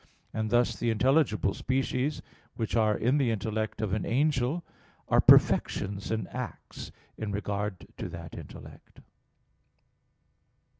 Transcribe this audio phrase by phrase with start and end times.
[0.33, 2.23] And thus the intelligible species
[2.55, 4.63] which are in the intellect of an angel
[5.09, 8.99] are perfections and acts in regard to that intellect.